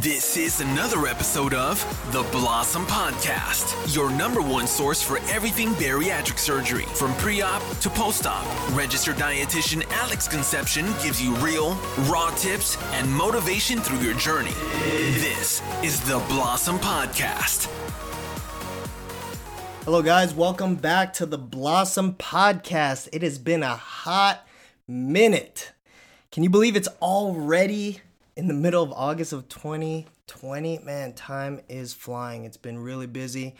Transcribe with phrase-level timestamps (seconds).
[0.00, 1.78] This is another episode of
[2.10, 7.90] the Blossom Podcast, your number one source for everything bariatric surgery, from pre op to
[7.90, 8.44] post op.
[8.74, 11.74] Registered dietitian Alex Conception gives you real,
[12.10, 14.54] raw tips and motivation through your journey.
[15.20, 17.66] This is the Blossom Podcast.
[19.84, 20.32] Hello, guys.
[20.32, 23.10] Welcome back to the Blossom Podcast.
[23.12, 24.46] It has been a hot
[24.88, 25.72] minute.
[26.32, 28.00] Can you believe it's already
[28.36, 30.78] in the middle of August of 2020?
[30.78, 32.44] Man, time is flying.
[32.44, 33.54] It's been really busy.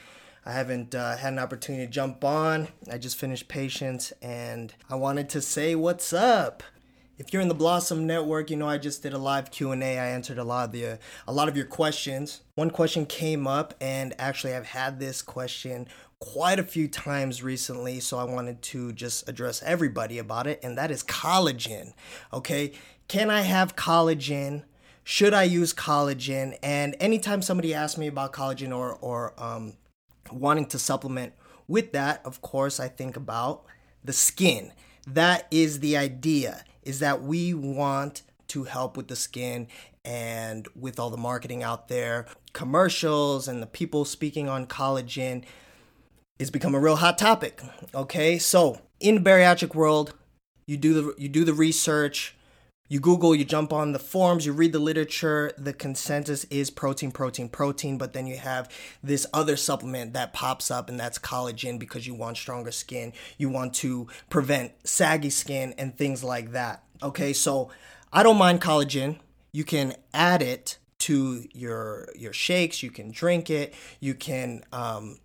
[0.47, 2.69] I haven't uh, had an opportunity to jump on.
[2.91, 6.63] I just finished patients and I wanted to say what's up.
[7.17, 9.99] If you're in the Blossom Network, you know I just did a live Q&A.
[9.99, 10.97] I answered a lot of the uh,
[11.29, 12.41] a lot of your questions.
[12.57, 15.87] One question came up and actually I've had this question
[16.19, 20.79] quite a few times recently, so I wanted to just address everybody about it, and
[20.79, 21.93] that is collagen.
[22.33, 22.73] Okay,
[23.09, 24.63] can I have collagen?
[25.05, 26.59] Should I use collagen?
[26.63, 29.75] And anytime somebody asks me about collagen or or um,
[30.33, 31.35] wanting to supplement
[31.69, 33.65] with that, of course, I think about
[34.03, 34.73] the skin.
[35.07, 36.65] That is the idea.
[36.83, 39.69] Is that we want to help with the skin
[40.05, 45.45] and with all the marketing out there, commercials and the people speaking on collagen
[46.39, 47.63] it's become a real hot topic.
[47.95, 50.15] Okay, so in the bariatric world,
[50.67, 52.35] you do the you do the research,
[52.95, 55.51] you Google, you jump on the forums, you read the literature.
[55.59, 58.71] The consensus is protein, protein, protein, but then you have
[59.03, 63.49] this other supplement that pops up, and that's collagen because you want stronger skin, you
[63.49, 66.85] want to prevent saggy skin, and things like that.
[67.03, 67.69] Okay, so
[68.13, 69.19] I don't mind collagen.
[69.51, 72.81] You can add it to your your shakes.
[72.81, 73.75] You can drink it.
[73.99, 75.19] You can um,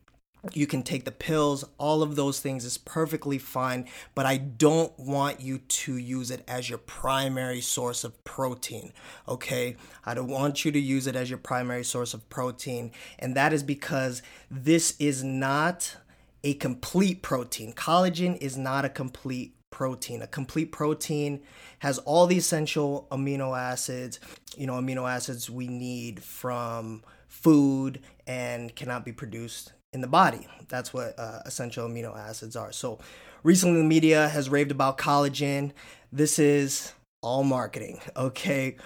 [0.54, 4.98] you can take the pills all of those things is perfectly fine but i don't
[4.98, 8.94] want you to use it as your primary source of protein
[9.28, 9.76] okay?
[10.06, 13.54] I don't want you to use it as your primary source of protein and that
[13.54, 15.98] is because this is not
[16.44, 17.74] a complete protein.
[17.74, 20.22] Collagen is not a complete protein.
[20.22, 21.42] A complete protein
[21.80, 24.20] has all the essential amino acids
[24.58, 30.48] you know amino acids we need from food and cannot be produced in the body.
[30.68, 32.72] That's what uh, essential amino acids are.
[32.72, 33.00] So,
[33.44, 35.72] recently the media has raved about collagen.
[36.12, 38.78] This is all marketing, okay?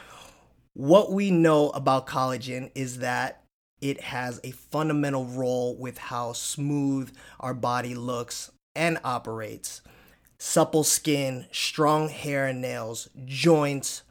[0.73, 3.43] What we know about collagen is that
[3.81, 9.81] it has a fundamental role with how smooth our body looks and operates.
[10.39, 14.03] Supple skin, strong hair and nails, joints,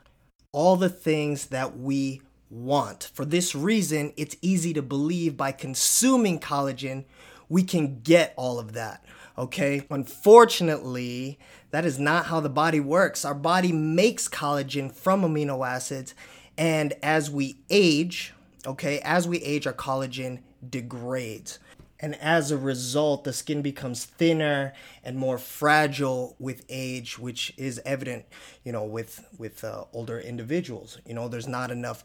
[0.52, 2.20] all the things that we
[2.52, 3.10] want.
[3.14, 7.04] For this reason, it's easy to believe by consuming collagen,
[7.48, 9.04] we can get all of that.
[9.38, 11.38] Okay, unfortunately,
[11.70, 13.24] that is not how the body works.
[13.24, 16.14] Our body makes collagen from amino acids,
[16.58, 18.34] and as we age,
[18.66, 21.58] okay, as we age, our collagen degrades.
[21.98, 24.72] And as a result, the skin becomes thinner
[25.04, 28.24] and more fragile with age, which is evident,
[28.64, 30.98] you know, with with uh, older individuals.
[31.06, 32.02] You know, there's not enough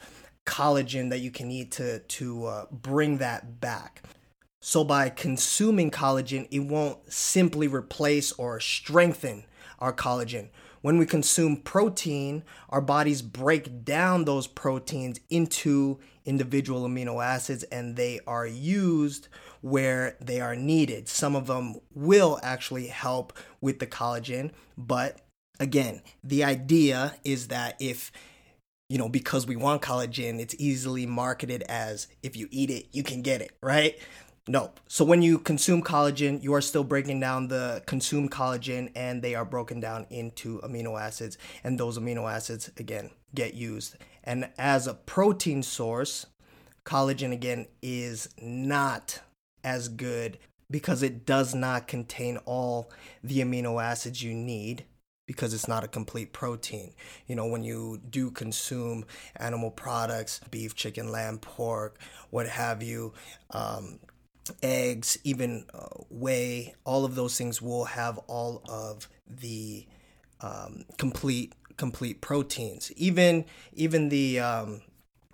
[0.48, 4.02] collagen that you can eat to to uh, bring that back.
[4.60, 9.44] So by consuming collagen, it won't simply replace or strengthen
[9.80, 10.50] our collagen.
[10.82, 17.96] When we consume protein, our bodies break down those proteins into individual amino acids and
[17.96, 19.28] they are used
[19.62, 21.08] where they are needed.
[21.08, 25.20] Some of them will actually help with the collagen, but
[25.60, 28.12] again, the idea is that if
[28.90, 33.04] you know, because we want collagen, it's easily marketed as if you eat it, you
[33.04, 34.00] can get it, right?
[34.48, 34.72] No.
[34.88, 39.36] So when you consume collagen, you are still breaking down the consumed collagen and they
[39.36, 41.38] are broken down into amino acids.
[41.66, 43.98] And those amino acids, again, get used.
[44.24, 46.26] And as a protein source,
[46.86, 49.20] collagen, again, is not
[49.66, 50.38] as good
[50.72, 52.90] because it does not contain all
[53.22, 54.86] the amino acids you need
[55.28, 56.94] because it's not a complete protein.
[57.28, 59.06] You know, when you do consume
[59.36, 62.00] animal products, beef, chicken, lamb, pork,
[62.32, 63.14] what have you,
[63.52, 64.00] um,
[64.64, 69.86] eggs, even uh, whey, all of those things will have all of the
[70.42, 72.92] um, complete complete proteins.
[72.96, 74.82] Even even the um,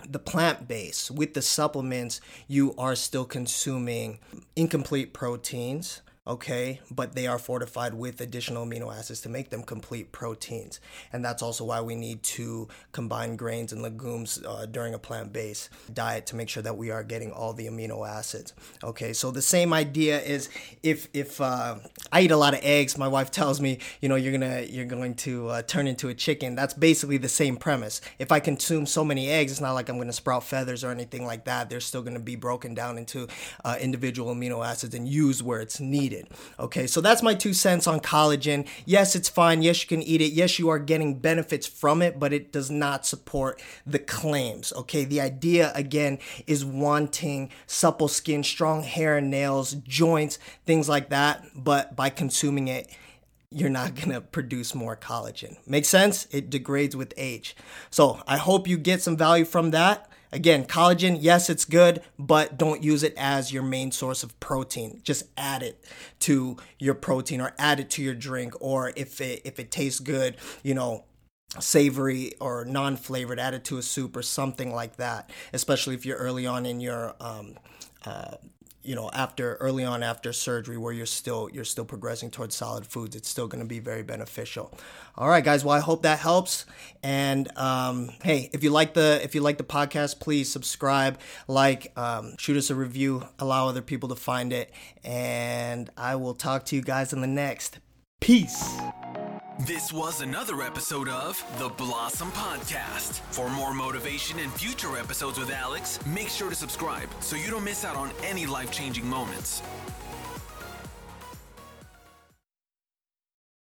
[0.10, 4.20] the plant base with the supplements, you are still consuming
[4.56, 10.12] incomplete proteins okay, but they are fortified with additional amino acids to make them complete
[10.14, 10.80] proteins.
[11.12, 15.34] And that's also why we need to combine grains and legumes uh, during a plant
[15.34, 18.54] based diet to make sure that we are getting all the amino acids.
[18.84, 20.50] Okay, so the same idea is
[20.82, 21.76] if if uh,
[22.12, 24.86] I eat a lot of eggs, my wife tells me, you know, you're gonna you're
[24.86, 26.56] going to uh, turn into a chicken.
[26.56, 28.00] That's basically the same premise.
[28.18, 31.26] If I consume so many eggs, it's not like I'm gonna sprout feathers or anything
[31.26, 31.70] like that.
[31.70, 33.28] They're still gonna be broken down into
[33.66, 36.30] uh, individual amino acids and used where it's needed needed.
[36.60, 38.68] Okay, so that's my two cents on collagen.
[38.86, 39.62] Yes, it's fine.
[39.62, 40.34] Yes, you can eat it.
[40.34, 44.74] Yes, you are getting benefits from it, but it does not support the claims.
[44.74, 51.10] Okay, the idea again is wanting supple skin, strong hair and nails, joints, things like
[51.10, 52.90] that, but by consuming it,
[53.50, 55.58] you're not gonna produce more collagen.
[55.68, 56.28] Make sense?
[56.32, 57.56] It degrades with age.
[57.90, 60.10] So I hope you get some value from that.
[60.34, 65.00] Again, collagen, yes, it's good, but don't use it as your main source of protein.
[65.04, 65.86] Just add it
[66.22, 70.00] to your protein or add it to your drink or if it if it tastes
[70.00, 71.04] good, you know,
[71.60, 76.48] savory or non-flavored added to a soup or something like that especially if you're early
[76.48, 77.56] on in your um,
[78.06, 78.36] uh,
[78.84, 82.86] you know after early on after surgery where you're still you're still progressing towards solid
[82.86, 84.72] foods it's still going to be very beneficial.
[85.18, 86.66] All right guys well i hope that helps.
[87.02, 91.98] And um, hey if you like the if you like the podcast please subscribe like
[91.98, 94.72] um, shoot us a review allow other people to find it.
[95.04, 97.80] And i will talk to you guys in the next.
[98.20, 98.78] Peace
[99.60, 103.20] this was another episode of the Blossom Podcast.
[103.32, 107.64] For more motivation and future episodes with Alex, make sure to subscribe so you don't
[107.64, 109.62] miss out on any life changing moments.